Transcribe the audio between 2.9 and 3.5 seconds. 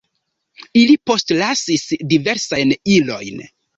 ilojn.